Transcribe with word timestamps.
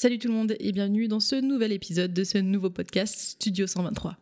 Salut 0.00 0.18
tout 0.20 0.28
le 0.28 0.34
monde 0.34 0.54
et 0.60 0.70
bienvenue 0.70 1.08
dans 1.08 1.18
ce 1.18 1.34
nouvel 1.34 1.72
épisode 1.72 2.12
de 2.12 2.22
ce 2.22 2.38
nouveau 2.38 2.70
podcast 2.70 3.18
Studio 3.18 3.66
123. 3.66 4.16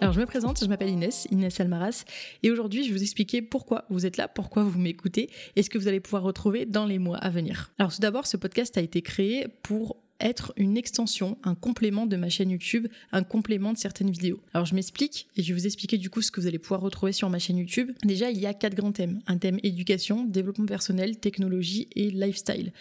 Alors 0.00 0.12
je 0.12 0.20
me 0.20 0.24
présente, 0.24 0.62
je 0.62 0.68
m'appelle 0.68 0.90
Inès, 0.90 1.26
Inès 1.32 1.58
Almaras, 1.58 2.04
et 2.44 2.52
aujourd'hui 2.52 2.84
je 2.84 2.90
vais 2.90 2.94
vous 2.94 3.02
expliquer 3.02 3.42
pourquoi 3.42 3.86
vous 3.90 4.06
êtes 4.06 4.18
là, 4.18 4.28
pourquoi 4.28 4.62
vous 4.62 4.78
m'écoutez, 4.78 5.30
et 5.56 5.64
ce 5.64 5.68
que 5.68 5.78
vous 5.78 5.88
allez 5.88 5.98
pouvoir 5.98 6.22
retrouver 6.22 6.64
dans 6.64 6.86
les 6.86 7.00
mois 7.00 7.16
à 7.16 7.28
venir. 7.28 7.72
Alors 7.80 7.92
tout 7.92 8.00
d'abord, 8.00 8.28
ce 8.28 8.36
podcast 8.36 8.78
a 8.78 8.80
été 8.80 9.02
créé 9.02 9.48
pour 9.64 9.96
être 10.20 10.52
une 10.56 10.76
extension, 10.76 11.38
un 11.44 11.54
complément 11.54 12.06
de 12.06 12.16
ma 12.16 12.28
chaîne 12.28 12.50
YouTube, 12.50 12.88
un 13.12 13.22
complément 13.22 13.72
de 13.72 13.78
certaines 13.78 14.10
vidéos. 14.10 14.40
Alors 14.52 14.66
je 14.66 14.74
m'explique 14.74 15.28
et 15.36 15.42
je 15.42 15.52
vais 15.52 15.60
vous 15.60 15.66
expliquer 15.66 15.96
du 15.98 16.10
coup 16.10 16.22
ce 16.22 16.30
que 16.30 16.40
vous 16.40 16.46
allez 16.46 16.58
pouvoir 16.58 16.80
retrouver 16.80 17.12
sur 17.12 17.30
ma 17.30 17.38
chaîne 17.38 17.58
YouTube. 17.58 17.92
Déjà, 18.04 18.30
il 18.30 18.38
y 18.38 18.46
a 18.46 18.54
quatre 18.54 18.74
grands 18.74 18.92
thèmes. 18.92 19.20
Un 19.26 19.38
thème 19.38 19.58
éducation, 19.62 20.24
développement 20.24 20.66
personnel, 20.66 21.18
technologie 21.18 21.88
et 21.94 22.10
lifestyle. 22.10 22.72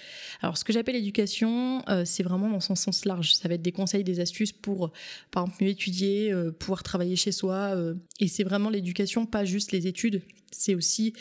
Alors 0.41 0.57
ce 0.57 0.63
que 0.63 0.73
j'appelle 0.73 0.95
éducation, 0.95 1.83
euh, 1.89 2.03
c'est 2.05 2.23
vraiment 2.23 2.49
dans 2.49 2.59
son 2.59 2.75
sens 2.75 3.05
large. 3.05 3.33
Ça 3.33 3.47
va 3.47 3.55
être 3.55 3.61
des 3.61 3.71
conseils, 3.71 4.03
des 4.03 4.19
astuces 4.19 4.51
pour, 4.51 4.91
par 5.31 5.43
exemple, 5.43 5.63
mieux 5.63 5.69
étudier, 5.69 6.31
euh, 6.31 6.51
pouvoir 6.51 6.83
travailler 6.83 7.15
chez 7.15 7.31
soi. 7.31 7.73
Euh, 7.75 7.93
et 8.19 8.27
c'est 8.27 8.43
vraiment 8.43 8.69
l'éducation, 8.69 9.25
pas 9.25 9.45
juste 9.45 9.71
les 9.71 9.87
études. 9.87 10.21
C'est 10.51 10.75
aussi 10.75 11.13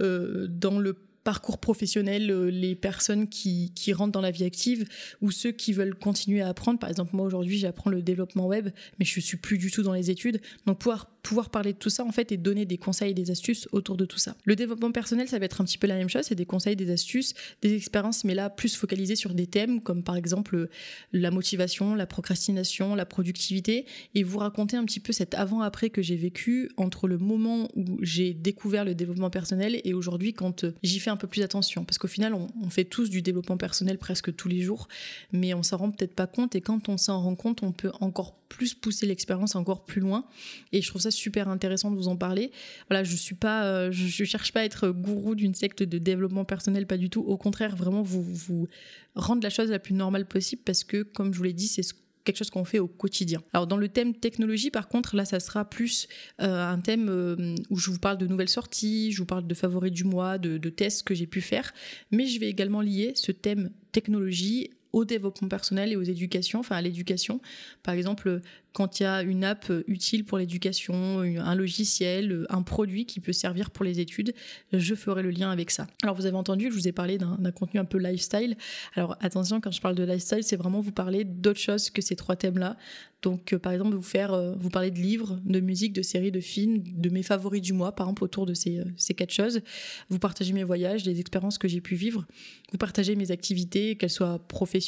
dans 0.00 0.78
le 0.78 0.96
parcours 1.28 1.58
professionnel, 1.58 2.30
euh, 2.30 2.50
les 2.50 2.74
personnes 2.74 3.28
qui, 3.28 3.70
qui, 3.74 3.92
rentrent 3.92 4.12
dans 4.12 4.22
la 4.22 4.30
vie 4.30 4.44
active 4.44 4.88
ou 5.20 5.30
ceux 5.30 5.52
qui 5.52 5.74
veulent 5.74 5.94
continuer 5.94 6.40
à 6.40 6.48
apprendre. 6.48 6.78
Par 6.78 6.88
exemple, 6.88 7.14
moi 7.14 7.26
aujourd'hui, 7.26 7.58
j'apprends 7.58 7.90
le 7.90 8.00
développement 8.00 8.46
web, 8.46 8.70
mais 8.98 9.04
je 9.04 9.20
suis 9.20 9.36
plus 9.36 9.58
du 9.58 9.70
tout 9.70 9.82
dans 9.82 9.92
les 9.92 10.10
études. 10.10 10.40
Donc 10.64 10.78
pouvoir 10.78 11.10
pouvoir 11.28 11.50
parler 11.50 11.74
de 11.74 11.78
tout 11.78 11.90
ça 11.90 12.06
en 12.06 12.10
fait 12.10 12.32
et 12.32 12.38
donner 12.38 12.64
des 12.64 12.78
conseils 12.78 13.10
et 13.10 13.14
des 13.14 13.30
astuces 13.30 13.68
autour 13.72 13.98
de 13.98 14.06
tout 14.06 14.16
ça. 14.16 14.34
Le 14.44 14.56
développement 14.56 14.92
personnel, 14.92 15.28
ça 15.28 15.38
va 15.38 15.44
être 15.44 15.60
un 15.60 15.64
petit 15.64 15.76
peu 15.76 15.86
la 15.86 15.96
même 15.96 16.08
chose, 16.08 16.22
c'est 16.22 16.34
des 16.34 16.46
conseils, 16.46 16.74
des 16.74 16.90
astuces, 16.90 17.34
des 17.60 17.74
expériences, 17.74 18.24
mais 18.24 18.34
là 18.34 18.48
plus 18.48 18.76
focalisées 18.76 19.14
sur 19.14 19.34
des 19.34 19.46
thèmes 19.46 19.82
comme 19.82 20.02
par 20.02 20.16
exemple 20.16 20.70
la 21.12 21.30
motivation, 21.30 21.94
la 21.94 22.06
procrastination, 22.06 22.94
la 22.94 23.04
productivité, 23.04 23.84
et 24.14 24.22
vous 24.22 24.38
raconter 24.38 24.78
un 24.78 24.86
petit 24.86 25.00
peu 25.00 25.12
cet 25.12 25.34
avant-après 25.34 25.90
que 25.90 26.00
j'ai 26.00 26.16
vécu 26.16 26.70
entre 26.78 27.06
le 27.08 27.18
moment 27.18 27.68
où 27.76 27.98
j'ai 28.00 28.32
découvert 28.32 28.86
le 28.86 28.94
développement 28.94 29.28
personnel 29.28 29.82
et 29.84 29.92
aujourd'hui 29.92 30.32
quand 30.32 30.64
j'y 30.82 30.98
fais 30.98 31.10
un 31.10 31.18
peu 31.18 31.26
plus 31.26 31.42
attention. 31.42 31.84
Parce 31.84 31.98
qu'au 31.98 32.08
final, 32.08 32.32
on, 32.32 32.70
fait 32.70 32.84
tous 32.84 33.10
du 33.10 33.20
développement 33.20 33.58
personnel 33.58 33.98
presque 33.98 34.34
tous 34.34 34.48
les 34.48 34.62
jours, 34.62 34.88
mais 35.32 35.52
on 35.52 35.62
s'en 35.62 35.76
rend 35.76 35.90
peut-être 35.90 36.14
pas 36.14 36.26
compte, 36.26 36.54
et 36.54 36.62
quand 36.62 36.88
on 36.88 36.96
s'en 36.96 37.20
rend 37.20 37.34
compte, 37.34 37.62
on 37.62 37.72
peut 37.72 37.92
encore 38.00 38.34
plus 38.48 38.74
pousser 38.74 39.06
l'expérience 39.06 39.54
encore 39.54 39.84
plus 39.84 40.00
loin. 40.00 40.24
Et 40.72 40.82
je 40.82 40.88
trouve 40.88 41.02
ça 41.02 41.10
super 41.10 41.48
intéressant 41.48 41.90
de 41.90 41.96
vous 41.96 42.08
en 42.08 42.16
parler. 42.16 42.50
Voilà, 42.88 43.04
je 43.04 43.16
suis 43.16 43.34
pas, 43.34 43.64
euh, 43.64 43.92
je, 43.92 44.24
cherche 44.24 44.52
pas 44.52 44.60
à 44.60 44.64
être 44.64 44.88
gourou 44.88 45.34
d'une 45.34 45.54
secte 45.54 45.82
de 45.82 45.98
développement 45.98 46.44
personnel, 46.44 46.86
pas 46.86 46.96
du 46.96 47.10
tout. 47.10 47.20
Au 47.20 47.36
contraire, 47.36 47.76
vraiment 47.76 48.02
vous 48.02 48.68
rendre 49.14 49.42
la 49.42 49.50
chose 49.50 49.70
la 49.70 49.78
plus 49.78 49.94
normale 49.94 50.26
possible 50.26 50.62
parce 50.64 50.84
que, 50.84 51.02
comme 51.02 51.32
je 51.32 51.38
vous 51.38 51.44
l'ai 51.44 51.52
dit, 51.52 51.68
c'est 51.68 51.82
quelque 52.24 52.36
chose 52.36 52.50
qu'on 52.50 52.64
fait 52.64 52.78
au 52.78 52.88
quotidien. 52.88 53.42
Alors 53.54 53.66
dans 53.66 53.78
le 53.78 53.88
thème 53.88 54.14
technologie, 54.14 54.70
par 54.70 54.88
contre, 54.88 55.16
là, 55.16 55.24
ça 55.24 55.40
sera 55.40 55.64
plus 55.64 56.08
euh, 56.40 56.62
un 56.62 56.78
thème 56.78 57.08
euh, 57.08 57.54
où 57.70 57.78
je 57.78 57.90
vous 57.90 57.98
parle 57.98 58.18
de 58.18 58.26
nouvelles 58.26 58.50
sorties, 58.50 59.12
je 59.12 59.18
vous 59.18 59.26
parle 59.26 59.46
de 59.46 59.54
favoris 59.54 59.92
du 59.92 60.04
mois, 60.04 60.36
de 60.36 60.68
tests 60.68 61.04
que 61.04 61.14
j'ai 61.14 61.26
pu 61.26 61.40
faire, 61.40 61.72
mais 62.10 62.26
je 62.26 62.38
vais 62.38 62.48
également 62.48 62.82
lier 62.82 63.12
ce 63.14 63.32
thème 63.32 63.70
technologie 63.92 64.70
au 64.98 65.04
développement 65.04 65.48
personnel 65.48 65.92
et 65.92 65.96
aux 65.96 66.02
éducations, 66.02 66.60
enfin 66.60 66.76
à 66.76 66.82
l'éducation. 66.82 67.40
Par 67.82 67.94
exemple, 67.94 68.40
quand 68.72 69.00
il 69.00 69.04
y 69.04 69.06
a 69.06 69.22
une 69.22 69.44
app 69.44 69.72
utile 69.86 70.24
pour 70.24 70.38
l'éducation, 70.38 71.20
un 71.20 71.54
logiciel, 71.54 72.46
un 72.48 72.62
produit 72.62 73.06
qui 73.06 73.20
peut 73.20 73.32
servir 73.32 73.70
pour 73.70 73.84
les 73.84 74.00
études, 74.00 74.34
je 74.72 74.94
ferai 74.94 75.22
le 75.22 75.30
lien 75.30 75.50
avec 75.50 75.70
ça. 75.70 75.86
Alors 76.02 76.14
vous 76.14 76.26
avez 76.26 76.36
entendu, 76.36 76.68
je 76.70 76.74
vous 76.74 76.88
ai 76.88 76.92
parlé 76.92 77.18
d'un 77.18 77.52
contenu 77.52 77.80
un 77.80 77.84
peu 77.84 77.98
lifestyle. 77.98 78.56
Alors 78.94 79.16
attention, 79.20 79.60
quand 79.60 79.70
je 79.70 79.80
parle 79.80 79.94
de 79.94 80.04
lifestyle, 80.04 80.42
c'est 80.42 80.56
vraiment 80.56 80.80
vous 80.80 80.92
parler 80.92 81.24
d'autre 81.24 81.60
chose 81.60 81.90
que 81.90 82.02
ces 82.02 82.16
trois 82.16 82.36
thèmes-là. 82.36 82.76
Donc 83.22 83.52
euh, 83.52 83.58
par 83.58 83.72
exemple, 83.72 83.96
vous 83.96 84.02
faire, 84.02 84.32
euh, 84.32 84.54
vous 84.58 84.70
parler 84.70 84.90
de 84.90 84.98
livres, 84.98 85.40
de 85.44 85.60
musique, 85.60 85.92
de 85.92 86.02
séries, 86.02 86.30
de 86.30 86.40
films, 86.40 86.82
de 86.84 87.10
mes 87.10 87.22
favoris 87.22 87.60
du 87.60 87.72
mois, 87.72 87.92
par 87.92 88.06
exemple 88.06 88.24
autour 88.24 88.46
de 88.46 88.54
ces, 88.54 88.78
euh, 88.78 88.84
ces 88.96 89.14
quatre 89.14 89.32
choses. 89.32 89.60
Vous 90.08 90.18
partagez 90.18 90.52
mes 90.52 90.62
voyages, 90.62 91.04
les 91.04 91.18
expériences 91.18 91.58
que 91.58 91.66
j'ai 91.66 91.80
pu 91.80 91.96
vivre. 91.96 92.26
Vous 92.70 92.78
partagez 92.78 93.16
mes 93.16 93.30
activités, 93.30 93.96
qu'elles 93.96 94.10
soient 94.10 94.38
professionnelles 94.46 94.87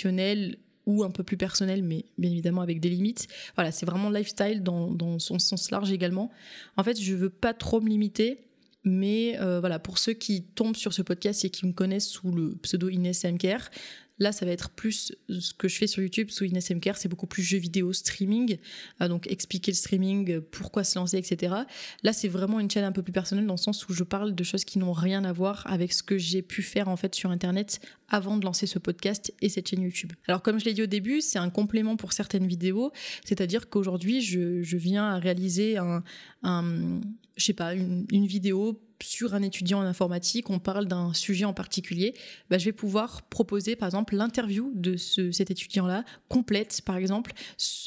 ou 0.86 1.04
un 1.04 1.10
peu 1.10 1.22
plus 1.22 1.36
personnel, 1.36 1.82
mais 1.82 2.04
bien 2.18 2.30
évidemment 2.30 2.62
avec 2.62 2.80
des 2.80 2.88
limites. 2.88 3.28
Voilà, 3.54 3.70
c'est 3.72 3.86
vraiment 3.86 4.10
lifestyle 4.10 4.62
dans, 4.62 4.90
dans, 4.90 5.18
son 5.18 5.38
sens 5.38 5.70
large 5.70 5.92
également. 5.92 6.30
En 6.76 6.84
fait, 6.84 7.00
je 7.00 7.14
veux 7.14 7.30
pas 7.30 7.54
trop 7.54 7.80
me 7.80 7.88
limiter, 7.88 8.44
mais 8.84 9.38
euh, 9.40 9.60
voilà, 9.60 9.78
pour 9.78 9.98
ceux 9.98 10.14
qui 10.14 10.42
tombent 10.42 10.76
sur 10.76 10.92
ce 10.92 11.02
podcast 11.02 11.44
et 11.44 11.50
qui 11.50 11.66
me 11.66 11.72
connaissent 11.72 12.08
sous 12.08 12.32
le 12.32 12.56
pseudo 12.62 12.88
Inès 12.88 13.24
MKR, 13.24 13.68
Là, 14.20 14.32
ça 14.32 14.46
va 14.46 14.52
être 14.52 14.70
plus 14.70 15.12
ce 15.28 15.54
que 15.54 15.66
je 15.66 15.76
fais 15.76 15.86
sur 15.86 16.02
YouTube 16.02 16.30
sous 16.30 16.44
MKR, 16.44 16.96
c'est 16.96 17.08
beaucoup 17.08 17.26
plus 17.26 17.42
jeux 17.42 17.58
vidéo, 17.58 17.92
streaming, 17.92 18.58
euh, 19.00 19.08
donc 19.08 19.26
expliquer 19.26 19.72
le 19.72 19.76
streaming, 19.76 20.40
pourquoi 20.40 20.84
se 20.84 20.98
lancer, 20.98 21.16
etc. 21.16 21.54
Là, 22.02 22.12
c'est 22.12 22.28
vraiment 22.28 22.60
une 22.60 22.70
chaîne 22.70 22.84
un 22.84 22.92
peu 22.92 23.02
plus 23.02 23.12
personnelle 23.12 23.46
dans 23.46 23.54
le 23.54 23.58
sens 23.58 23.88
où 23.88 23.94
je 23.94 24.04
parle 24.04 24.34
de 24.34 24.44
choses 24.44 24.64
qui 24.64 24.78
n'ont 24.78 24.92
rien 24.92 25.24
à 25.24 25.32
voir 25.32 25.64
avec 25.66 25.92
ce 25.92 26.02
que 26.02 26.18
j'ai 26.18 26.42
pu 26.42 26.62
faire 26.62 26.88
en 26.88 26.96
fait 26.96 27.14
sur 27.14 27.30
Internet 27.30 27.80
avant 28.08 28.36
de 28.36 28.44
lancer 28.44 28.66
ce 28.66 28.78
podcast 28.78 29.32
et 29.40 29.48
cette 29.48 29.68
chaîne 29.68 29.82
YouTube. 29.82 30.12
Alors 30.26 30.42
comme 30.42 30.58
je 30.58 30.64
l'ai 30.64 30.74
dit 30.74 30.82
au 30.82 30.86
début, 30.86 31.20
c'est 31.20 31.38
un 31.38 31.50
complément 31.50 31.96
pour 31.96 32.12
certaines 32.12 32.46
vidéos, 32.46 32.92
c'est-à-dire 33.24 33.68
qu'aujourd'hui, 33.68 34.20
je, 34.20 34.76
viens 34.76 35.14
à 35.14 35.18
réaliser 35.18 35.78
un, 35.78 36.02
je 37.40 37.46
sais 37.46 37.52
pas, 37.54 37.74
une, 37.74 38.26
vidéo 38.26 38.78
sur 39.02 39.34
un 39.34 39.40
étudiant 39.40 39.78
en 39.78 39.86
informatique, 39.86 40.50
on 40.50 40.58
parle 40.58 40.86
d'un 40.86 41.14
sujet 41.14 41.46
en 41.46 41.54
particulier, 41.54 42.14
bah, 42.50 42.58
je 42.58 42.66
vais 42.66 42.72
pouvoir 42.72 43.22
proposer 43.22 43.74
par 43.74 43.88
exemple 43.88 44.14
l'interview 44.14 44.70
de 44.74 44.96
cet 44.96 45.50
étudiant-là, 45.50 46.04
complète 46.28 46.82
par 46.84 46.96
exemple, 46.96 47.32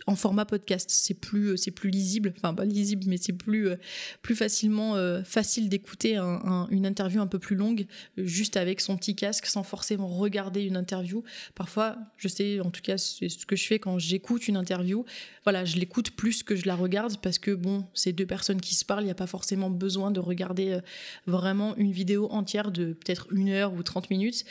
en 0.08 0.16
format 0.16 0.46
podcast. 0.46 0.90
C'est 0.90 1.14
plus, 1.14 1.50
euh, 1.50 1.56
c'est 1.56 1.72
plus 1.72 1.92
lisible, 1.92 2.34
enfin 2.38 2.54
pas 2.56 2.66
lisible, 2.66 3.04
mais 3.08 3.18
c'est 3.18 3.34
plus, 3.34 3.70
euh, 3.70 3.76
plus 4.24 4.36
facilement 4.36 4.96
euh, 4.96 5.24
facile 5.24 5.70
d'écouter 5.70 6.18
une 6.18 6.86
interview 6.86 7.22
un 7.22 7.28
peu 7.28 7.40
plus 7.40 7.56
longue, 7.56 7.86
juste 8.18 8.58
avec 8.58 8.82
son 8.82 8.98
petit 8.98 9.16
casque, 9.16 9.46
sans 9.46 9.62
forcément 9.64 10.08
regarder 10.08 10.64
une 10.64 10.78
interview. 10.78 11.24
Parfois, 11.54 11.98
je 12.18 12.28
sais, 12.28 12.60
en 12.60 12.72
tout 12.72 12.82
cas, 12.82 12.98
c'est 12.98 13.30
ce 13.30 13.46
que 13.46 13.56
je 13.56 13.66
fais 13.68 13.78
quand 13.78 14.00
j'écoute 14.00 14.48
une 14.48 14.58
interview. 14.58 15.06
Voilà, 15.44 15.66
je 15.66 15.78
l'écoute 15.78 16.12
plus 16.12 16.42
que 16.42 16.56
je 16.56 16.66
la 16.66 16.76
regarde 16.76 17.18
parce 17.22 17.38
que 17.38 17.52
bon, 17.52 17.86
c'est 17.94 18.14
deux 18.14 18.26
personnes 18.26 18.62
qui 18.62 18.76
se 18.76 18.86
parlent, 18.86 19.04
il 19.04 19.08
n'y 19.08 19.12
a 19.12 19.16
pas 19.16 19.28
forcément 19.28 19.43
besoin 19.70 20.12
de 20.12 20.20
regarder 20.20 20.80
vraiment 21.28 21.76
une 21.76 21.92
vidéo 21.92 22.28
entière 22.32 22.72
de 22.72 22.94
peut-être 22.94 23.28
une 23.32 23.50
heure 23.50 23.74
ou 23.74 23.84
30 23.84 24.10
minutes 24.10 24.46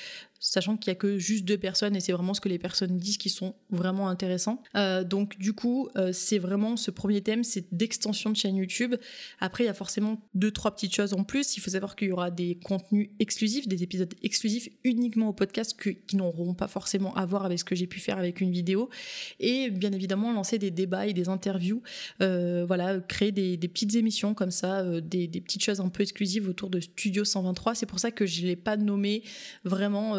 sachant 0.45 0.77
qu'il 0.77 0.91
y 0.91 0.91
a 0.91 0.97
que 0.97 1.19
juste 1.19 1.45
deux 1.45 1.57
personnes 1.57 1.95
et 1.95 2.01
c'est 2.01 2.11
vraiment 2.11 2.35
ce 2.35 2.41
que 2.41 2.49
les 2.49 2.59
personnes 2.59 2.99
disent 2.99 3.17
qui 3.17 3.31
sont 3.31 3.55
vraiment 3.71 4.09
intéressants. 4.09 4.61
Euh, 4.75 5.05
donc 5.05 5.39
du 5.39 5.53
coup, 5.53 5.89
euh, 5.97 6.11
c'est 6.13 6.39
vraiment 6.39 6.77
ce 6.77 6.91
premier 6.91 7.21
thème, 7.21 7.45
c'est 7.45 7.73
d'extension 7.73 8.29
de 8.29 8.37
chaîne 8.37 8.57
YouTube. 8.57 8.97
Après, 9.39 9.63
il 9.63 9.69
y 9.69 9.71
a 9.71 9.75
forcément 9.75 10.21
deux 10.35 10.51
trois 10.51 10.75
petites 10.75 10.95
choses 10.95 11.15
en 11.15 11.23
plus. 11.23 11.57
Il 11.57 11.61
faut 11.61 11.71
savoir 11.71 11.95
qu'il 11.95 12.09
y 12.09 12.13
aura 12.13 12.33
des 12.33 12.59
contenus 12.65 13.11
exclusifs, 13.21 13.69
des 13.69 13.85
épisodes 13.85 14.13
exclusifs 14.25 14.69
uniquement 14.83 15.29
au 15.29 15.33
podcast 15.33 15.77
qui 15.81 16.17
n'auront 16.17 16.55
pas 16.55 16.67
forcément 16.67 17.15
à 17.15 17.25
voir 17.25 17.45
avec 17.45 17.61
ce 17.61 17.65
que 17.65 17.77
j'ai 17.77 17.87
pu 17.87 18.01
faire 18.01 18.19
avec 18.19 18.41
une 18.41 18.51
vidéo. 18.51 18.91
Et 19.39 19.71
bien 19.71 19.93
évidemment, 19.93 20.33
lancer 20.33 20.59
des 20.59 20.73
débats 20.73 21.07
et 21.07 21.13
des 21.13 21.29
interviews. 21.29 21.83
Euh, 22.21 22.65
voilà, 22.67 22.99
créer 22.99 23.31
des, 23.31 23.57
petites 23.69 23.95
émissions 23.95 24.35
comme 24.35 24.51
ça, 24.51 24.83
des, 25.01 25.29
des, 25.29 25.41
petites 25.41 25.63
choses 25.63 25.79
un 25.79 25.89
peu 25.89 26.03
exclusives 26.03 26.49
autour 26.49 26.69
de 26.69 26.81
Studio 26.81 27.25
123. 27.25 27.77
C'est 27.77 27.87
pour 27.87 28.01
ça 28.01 28.11
que 28.11 28.27
je 28.27 28.45
l'ai 28.45 28.57
pas 28.57 28.77
nommé 28.77 29.23
vraiment 29.65 30.17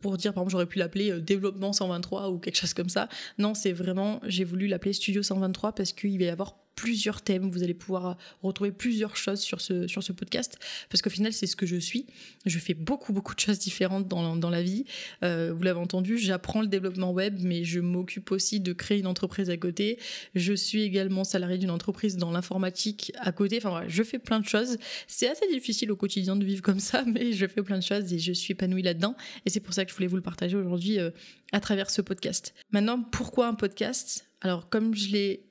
pour 0.00 0.16
dire, 0.16 0.32
par 0.32 0.42
exemple, 0.42 0.52
j'aurais 0.52 0.66
pu 0.66 0.78
l'appeler 0.78 1.10
euh, 1.10 1.20
développement 1.20 1.72
123 1.72 2.30
ou 2.30 2.38
quelque 2.38 2.56
chose 2.56 2.74
comme 2.74 2.88
ça. 2.88 3.08
Non, 3.38 3.54
c'est 3.54 3.72
vraiment, 3.72 4.20
j'ai 4.26 4.44
voulu 4.44 4.66
l'appeler 4.66 4.92
Studio 4.92 5.22
123 5.22 5.72
parce 5.72 5.92
qu'il 5.92 6.18
va 6.18 6.24
y 6.24 6.28
avoir 6.28 6.56
plusieurs 6.80 7.20
thèmes, 7.20 7.50
vous 7.50 7.62
allez 7.62 7.74
pouvoir 7.74 8.16
retrouver 8.42 8.72
plusieurs 8.72 9.14
choses 9.14 9.40
sur 9.40 9.60
ce, 9.60 9.86
sur 9.86 10.02
ce 10.02 10.14
podcast, 10.14 10.56
parce 10.88 11.02
qu'au 11.02 11.10
final, 11.10 11.34
c'est 11.34 11.46
ce 11.46 11.54
que 11.54 11.66
je 11.66 11.76
suis. 11.76 12.06
Je 12.46 12.58
fais 12.58 12.72
beaucoup, 12.72 13.12
beaucoup 13.12 13.34
de 13.34 13.40
choses 13.40 13.58
différentes 13.58 14.08
dans, 14.08 14.34
dans 14.34 14.48
la 14.48 14.62
vie. 14.62 14.86
Euh, 15.22 15.52
vous 15.54 15.62
l'avez 15.62 15.78
entendu, 15.78 16.16
j'apprends 16.16 16.62
le 16.62 16.68
développement 16.68 17.12
web, 17.12 17.36
mais 17.42 17.64
je 17.64 17.80
m'occupe 17.80 18.30
aussi 18.32 18.60
de 18.60 18.72
créer 18.72 18.98
une 18.98 19.06
entreprise 19.06 19.50
à 19.50 19.58
côté. 19.58 19.98
Je 20.34 20.54
suis 20.54 20.80
également 20.80 21.22
salarié 21.22 21.58
d'une 21.58 21.70
entreprise 21.70 22.16
dans 22.16 22.30
l'informatique 22.30 23.12
à 23.18 23.30
côté. 23.30 23.58
Enfin 23.58 23.68
voilà, 23.68 23.88
je 23.88 24.02
fais 24.02 24.18
plein 24.18 24.40
de 24.40 24.46
choses. 24.46 24.78
C'est 25.06 25.28
assez 25.28 25.46
difficile 25.52 25.92
au 25.92 25.96
quotidien 25.96 26.34
de 26.34 26.46
vivre 26.46 26.62
comme 26.62 26.80
ça, 26.80 27.04
mais 27.06 27.34
je 27.34 27.46
fais 27.46 27.62
plein 27.62 27.76
de 27.76 27.84
choses 27.84 28.10
et 28.10 28.18
je 28.18 28.32
suis 28.32 28.52
épanouie 28.52 28.80
là-dedans. 28.80 29.16
Et 29.44 29.50
c'est 29.50 29.60
pour 29.60 29.74
ça 29.74 29.84
que 29.84 29.90
je 29.90 29.96
voulais 29.96 30.08
vous 30.08 30.16
le 30.16 30.22
partager 30.22 30.56
aujourd'hui 30.56 30.98
euh, 30.98 31.10
à 31.52 31.60
travers 31.60 31.90
ce 31.90 32.00
podcast. 32.00 32.54
Maintenant, 32.70 33.02
pourquoi 33.02 33.48
un 33.48 33.54
podcast? 33.54 34.24
Alors, 34.40 34.70
comme 34.70 34.94
je 34.94 35.10
l'ai 35.10 35.44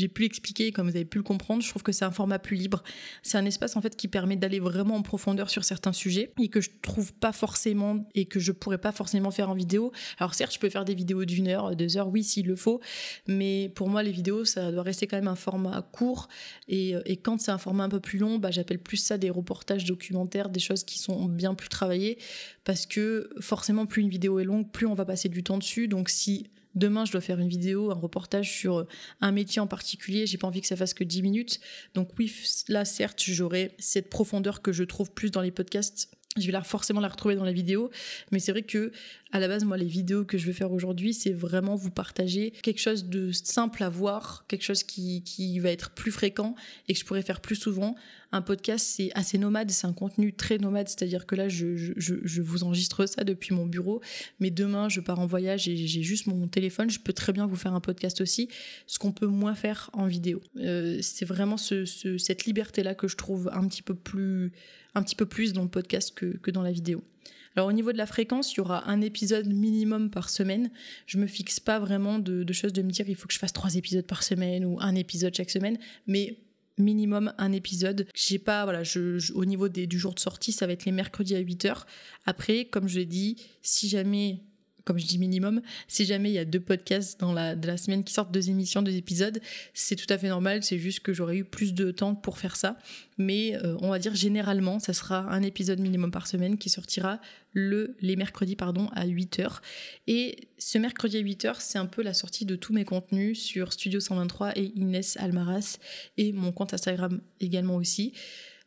j'ai 0.00 0.08
pu 0.08 0.22
l'expliquer, 0.22 0.72
comme 0.72 0.88
vous 0.88 0.96
avez 0.96 1.04
pu 1.04 1.18
le 1.18 1.24
comprendre, 1.24 1.62
je 1.62 1.68
trouve 1.68 1.82
que 1.82 1.92
c'est 1.92 2.04
un 2.04 2.10
format 2.10 2.38
plus 2.38 2.56
libre. 2.56 2.82
C'est 3.22 3.38
un 3.38 3.44
espace 3.44 3.76
en 3.76 3.80
fait 3.80 3.96
qui 3.96 4.08
permet 4.08 4.36
d'aller 4.36 4.60
vraiment 4.60 4.96
en 4.96 5.02
profondeur 5.02 5.50
sur 5.50 5.64
certains 5.64 5.92
sujets 5.92 6.32
et 6.40 6.48
que 6.48 6.60
je 6.60 6.70
trouve 6.82 7.12
pas 7.12 7.32
forcément 7.32 8.08
et 8.14 8.26
que 8.26 8.40
je 8.40 8.52
pourrais 8.52 8.78
pas 8.78 8.92
forcément 8.92 9.30
faire 9.30 9.50
en 9.50 9.54
vidéo. 9.54 9.92
Alors 10.18 10.34
certes, 10.34 10.54
je 10.54 10.58
peux 10.58 10.70
faire 10.70 10.84
des 10.84 10.94
vidéos 10.94 11.24
d'une 11.24 11.48
heure, 11.48 11.74
deux 11.76 11.96
heures, 11.96 12.08
oui, 12.08 12.24
s'il 12.24 12.46
le 12.46 12.56
faut, 12.56 12.80
mais 13.26 13.70
pour 13.74 13.88
moi, 13.88 14.02
les 14.02 14.12
vidéos, 14.12 14.44
ça 14.44 14.70
doit 14.72 14.82
rester 14.82 15.06
quand 15.06 15.16
même 15.16 15.28
un 15.28 15.36
format 15.36 15.82
court. 15.92 16.28
Et, 16.68 16.94
et 17.04 17.16
quand 17.16 17.40
c'est 17.40 17.50
un 17.50 17.58
format 17.58 17.84
un 17.84 17.88
peu 17.88 18.00
plus 18.00 18.18
long, 18.18 18.38
bah, 18.38 18.50
j'appelle 18.50 18.78
plus 18.78 18.96
ça 18.96 19.18
des 19.18 19.30
reportages 19.30 19.84
documentaires, 19.84 20.48
des 20.48 20.60
choses 20.60 20.84
qui 20.84 20.98
sont 20.98 21.26
bien 21.26 21.54
plus 21.54 21.68
travaillées, 21.68 22.18
parce 22.64 22.86
que 22.86 23.30
forcément, 23.40 23.86
plus 23.86 24.02
une 24.02 24.10
vidéo 24.10 24.38
est 24.38 24.44
longue, 24.44 24.70
plus 24.70 24.86
on 24.86 24.94
va 24.94 25.04
passer 25.04 25.28
du 25.28 25.42
temps 25.42 25.58
dessus. 25.58 25.88
Donc 25.88 26.08
si 26.08 26.50
demain 26.76 27.04
je 27.04 27.12
dois 27.12 27.20
faire 27.20 27.40
une 27.40 27.48
vidéo, 27.48 27.90
un 27.90 27.94
reportage 27.94 28.52
sur 28.52 28.86
un 29.20 29.32
métier 29.32 29.60
en 29.60 29.66
particulier, 29.66 30.26
j'ai 30.26 30.38
pas 30.38 30.46
envie 30.46 30.60
que 30.60 30.66
ça 30.66 30.76
fasse 30.76 30.94
que 30.94 31.04
10 31.04 31.22
minutes. 31.22 31.60
Donc 31.94 32.10
oui, 32.18 32.32
là 32.68 32.84
certes, 32.84 33.22
j'aurai 33.26 33.72
cette 33.78 34.08
profondeur 34.10 34.62
que 34.62 34.72
je 34.72 34.84
trouve 34.84 35.10
plus 35.10 35.30
dans 35.30 35.40
les 35.40 35.50
podcasts. 35.50 36.10
Je 36.38 36.50
vais 36.50 36.58
forcément 36.64 37.00
la 37.00 37.08
retrouver 37.08 37.34
dans 37.34 37.44
la 37.44 37.52
vidéo, 37.52 37.90
mais 38.30 38.40
c'est 38.40 38.52
vrai 38.52 38.62
que 38.62 38.92
à 39.36 39.40
la 39.40 39.48
base, 39.48 39.64
moi, 39.64 39.76
les 39.76 39.86
vidéos 39.86 40.24
que 40.24 40.38
je 40.38 40.46
vais 40.46 40.54
faire 40.54 40.72
aujourd'hui, 40.72 41.12
c'est 41.12 41.32
vraiment 41.32 41.74
vous 41.74 41.90
partager 41.90 42.52
quelque 42.62 42.80
chose 42.80 43.04
de 43.04 43.32
simple 43.32 43.82
à 43.82 43.90
voir, 43.90 44.46
quelque 44.48 44.62
chose 44.62 44.82
qui, 44.82 45.22
qui 45.22 45.58
va 45.58 45.70
être 45.70 45.90
plus 45.90 46.10
fréquent 46.10 46.54
et 46.88 46.94
que 46.94 46.98
je 46.98 47.04
pourrais 47.04 47.22
faire 47.22 47.40
plus 47.40 47.54
souvent. 47.54 47.96
Un 48.32 48.40
podcast, 48.40 48.86
c'est 48.86 49.10
assez 49.14 49.36
nomade, 49.36 49.70
c'est 49.70 49.86
un 49.86 49.92
contenu 49.92 50.32
très 50.32 50.56
nomade, 50.56 50.88
c'est-à-dire 50.88 51.26
que 51.26 51.34
là, 51.34 51.50
je, 51.50 51.76
je, 51.76 51.92
je, 51.96 52.42
vous 52.42 52.64
enregistre 52.64 53.06
ça 53.06 53.24
depuis 53.24 53.54
mon 53.54 53.66
bureau, 53.66 54.00
mais 54.40 54.50
demain, 54.50 54.88
je 54.88 55.00
pars 55.00 55.20
en 55.20 55.26
voyage 55.26 55.68
et 55.68 55.76
j'ai 55.76 56.02
juste 56.02 56.26
mon 56.26 56.48
téléphone, 56.48 56.88
je 56.88 56.98
peux 56.98 57.12
très 57.12 57.32
bien 57.32 57.46
vous 57.46 57.56
faire 57.56 57.74
un 57.74 57.80
podcast 57.80 58.22
aussi, 58.22 58.48
ce 58.86 58.98
qu'on 58.98 59.12
peut 59.12 59.26
moins 59.26 59.54
faire 59.54 59.90
en 59.92 60.06
vidéo. 60.06 60.40
Euh, 60.56 60.98
c'est 61.02 61.26
vraiment 61.26 61.58
ce, 61.58 61.84
ce, 61.84 62.16
cette 62.16 62.46
liberté-là 62.46 62.94
que 62.94 63.06
je 63.06 63.16
trouve 63.16 63.50
un 63.52 63.68
petit 63.68 63.82
peu 63.82 63.94
plus 63.94 64.52
un 64.94 65.02
petit 65.02 65.14
peu 65.14 65.26
plus 65.26 65.52
dans 65.52 65.62
le 65.62 65.68
podcast 65.68 66.14
que, 66.14 66.38
que 66.38 66.50
dans 66.50 66.62
la 66.62 66.72
vidéo. 66.72 67.04
Alors 67.56 67.68
au 67.68 67.72
niveau 67.72 67.90
de 67.92 67.98
la 67.98 68.06
fréquence, 68.06 68.52
il 68.52 68.58
y 68.58 68.60
aura 68.60 68.88
un 68.88 69.00
épisode 69.00 69.46
minimum 69.46 70.10
par 70.10 70.28
semaine. 70.28 70.70
Je 71.06 71.16
me 71.16 71.26
fixe 71.26 71.58
pas 71.58 71.78
vraiment 71.78 72.18
de, 72.18 72.52
choses 72.52 72.74
de 72.74 72.82
me 72.82 72.90
dire 72.90 73.08
il 73.08 73.16
faut 73.16 73.26
que 73.26 73.32
je 73.32 73.38
fasse 73.38 73.54
trois 73.54 73.76
épisodes 73.76 74.06
par 74.06 74.22
semaine 74.22 74.64
ou 74.66 74.78
un 74.80 74.94
épisode 74.94 75.34
chaque 75.34 75.50
semaine, 75.50 75.78
mais 76.06 76.38
minimum 76.76 77.32
un 77.38 77.52
épisode. 77.52 78.06
J'ai 78.14 78.38
pas 78.38 78.64
voilà, 78.64 78.82
au 79.34 79.44
niveau 79.46 79.68
du 79.68 79.98
jour 79.98 80.14
de 80.14 80.20
sortie, 80.20 80.52
ça 80.52 80.66
va 80.66 80.74
être 80.74 80.84
les 80.84 80.92
mercredis 80.92 81.34
à 81.34 81.40
8h. 81.40 81.84
Après, 82.26 82.66
comme 82.66 82.88
je 82.88 82.98
l'ai 82.98 83.06
dit, 83.06 83.36
si 83.62 83.88
jamais 83.88 84.40
comme 84.86 84.98
je 84.98 85.06
dis 85.06 85.18
minimum, 85.18 85.60
si 85.88 86.06
jamais 86.06 86.30
il 86.30 86.34
y 86.34 86.38
a 86.38 86.44
deux 86.44 86.60
podcasts 86.60 87.18
dans 87.18 87.32
la, 87.32 87.56
de 87.56 87.66
la 87.66 87.76
semaine 87.76 88.04
qui 88.04 88.14
sortent, 88.14 88.32
deux 88.32 88.48
émissions, 88.50 88.82
deux 88.82 88.96
épisodes, 88.96 89.40
c'est 89.74 89.96
tout 89.96 90.06
à 90.08 90.16
fait 90.16 90.28
normal, 90.28 90.62
c'est 90.62 90.78
juste 90.78 91.00
que 91.00 91.12
j'aurais 91.12 91.36
eu 91.36 91.44
plus 91.44 91.74
de 91.74 91.90
temps 91.90 92.14
pour 92.14 92.38
faire 92.38 92.54
ça. 92.54 92.78
Mais 93.18 93.56
euh, 93.56 93.76
on 93.80 93.90
va 93.90 93.98
dire 93.98 94.14
généralement, 94.14 94.78
ça 94.78 94.92
sera 94.92 95.28
un 95.32 95.42
épisode 95.42 95.80
minimum 95.80 96.12
par 96.12 96.28
semaine 96.28 96.56
qui 96.56 96.70
sortira 96.70 97.20
le, 97.52 97.96
les 98.00 98.14
mercredis 98.14 98.54
pardon, 98.54 98.88
à 98.94 99.06
8h. 99.06 99.58
Et 100.06 100.48
ce 100.56 100.78
mercredi 100.78 101.16
à 101.16 101.20
8h, 101.20 101.56
c'est 101.58 101.78
un 101.78 101.86
peu 101.86 102.02
la 102.02 102.14
sortie 102.14 102.44
de 102.44 102.54
tous 102.54 102.72
mes 102.72 102.84
contenus 102.84 103.42
sur 103.42 103.72
Studio 103.72 103.98
123 103.98 104.56
et 104.56 104.72
Inès 104.76 105.16
Almaras 105.16 105.78
et 106.16 106.32
mon 106.32 106.52
compte 106.52 106.74
Instagram 106.74 107.20
également 107.40 107.74
aussi. 107.74 108.12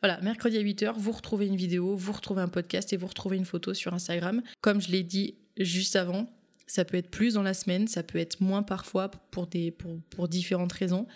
Voilà, 0.02 0.20
mercredi 0.22 0.56
à 0.56 0.62
8h, 0.62 0.94
vous 0.96 1.12
retrouvez 1.12 1.46
une 1.46 1.56
vidéo, 1.56 1.94
vous 1.94 2.12
retrouvez 2.12 2.40
un 2.40 2.48
podcast 2.48 2.92
et 2.92 2.96
vous 2.96 3.06
retrouvez 3.06 3.36
une 3.36 3.44
photo 3.44 3.74
sur 3.74 3.92
Instagram. 3.92 4.42
Comme 4.60 4.80
je 4.80 4.90
l'ai 4.90 5.02
dit 5.02 5.34
juste 5.64 5.96
avant. 5.96 6.28
Ça 6.66 6.84
peut 6.84 6.96
être 6.96 7.10
plus 7.10 7.34
dans 7.34 7.42
la 7.42 7.52
semaine, 7.52 7.88
ça 7.88 8.04
peut 8.04 8.18
être 8.18 8.40
moins 8.40 8.62
parfois 8.62 9.10
pour, 9.32 9.48
des, 9.48 9.72
pour, 9.72 9.98
pour 10.10 10.28
différentes 10.28 10.72
raisons. 10.72 11.08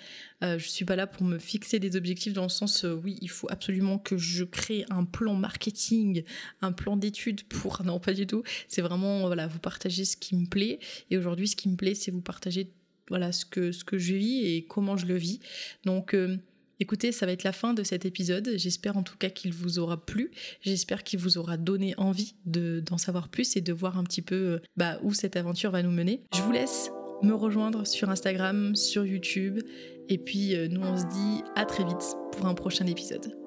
Euh, 0.43 0.59
je 0.59 0.69
suis 0.69 0.85
pas 0.85 0.97
là 0.97 1.07
pour 1.07 1.23
me 1.23 1.39
fixer 1.39 1.79
des 1.79 1.95
objectifs 1.95 2.33
dans 2.33 2.43
le 2.43 2.49
sens, 2.49 2.85
euh, 2.85 3.01
oui, 3.05 3.19
il 3.21 3.31
faut 3.31 3.47
absolument 3.49 3.99
que 3.99 4.19
je 4.19 4.43
crée 4.43 4.85
un 4.91 5.05
plan 5.05 5.35
marketing, 5.35 6.25
un 6.61 6.73
plan 6.73 6.97
d'études 6.97 7.45
pour... 7.45 7.83
Non, 7.85 8.01
pas 8.01 8.15
du 8.15 8.27
tout. 8.27 8.43
C'est 8.67 8.83
vraiment, 8.83 9.27
voilà, 9.27 9.47
vous 9.47 9.61
partagez 9.61 10.05
ce 10.05 10.17
qui 10.17 10.35
me 10.35 10.47
plaît. 10.47 10.81
Et 11.11 11.19
aujourd'hui, 11.19 11.47
ce 11.47 11.55
qui 11.55 11.69
me 11.69 11.77
plaît, 11.77 11.95
c'est 11.95 12.11
vous 12.11 12.21
partager 12.21 12.73
voilà, 13.09 13.31
ce, 13.31 13.45
que, 13.45 13.71
ce 13.71 13.85
que 13.85 13.97
je 13.97 14.15
vis 14.15 14.45
et 14.45 14.65
comment 14.65 14.97
je 14.97 15.07
le 15.07 15.15
vis. 15.17 15.39
Donc... 15.85 16.15
Euh, 16.15 16.37
Écoutez, 16.81 17.13
ça 17.13 17.27
va 17.27 17.33
être 17.33 17.45
la 17.45 17.53
fin 17.53 17.75
de 17.75 17.83
cet 17.83 18.05
épisode. 18.05 18.53
J'espère 18.57 18.97
en 18.97 19.03
tout 19.03 19.17
cas 19.17 19.31
qu'il 19.31 19.53
vous 19.53 19.79
aura 19.79 20.05
plu. 20.05 20.31
J'espère 20.61 21.05
qu'il 21.05 21.21
vous 21.21 21.39
aura 21.39 21.57
donné 21.57 21.95
envie 21.97 22.35
d'en 22.47 22.99
savoir 22.99 23.29
plus 23.29 23.57
et 23.57 23.61
de 23.61 23.73
voir 23.73 23.99
un 23.99 24.05
petit 24.05 24.23
peu 24.23 24.35
euh, 24.35 24.59
bah, 24.77 24.99
où 25.03 25.15
cette 25.15 25.37
aventure 25.37 25.71
va 25.71 25.83
nous 25.83 25.93
mener. 25.93 26.23
Je 26.35 26.41
vous 26.43 26.53
laisse 26.53 26.91
me 27.23 27.33
rejoindre 27.33 27.87
sur 27.87 28.11
Instagram, 28.11 28.75
sur 28.75 29.07
YouTube. 29.07 29.61
Et 30.09 30.19
puis 30.19 30.55
euh, 30.55 30.69
nous 30.69 30.83
on 30.83 30.97
se 30.97 31.07
dit 31.07 31.45
à 31.55 31.65
très 31.65 31.85
vite 31.85 32.17
pour 32.33 32.47
un 32.47 32.55
prochain 32.55 32.87
épisode. 32.87 33.44